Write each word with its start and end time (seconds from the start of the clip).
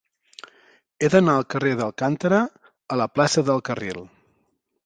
He 1.01 1.09
d'anar 1.15 1.35
del 1.39 1.45
carrer 1.55 1.75
d'Alcántara 1.81 2.39
a 2.97 3.01
la 3.03 3.11
plaça 3.19 3.45
del 3.51 3.63
Carril. 3.71 4.03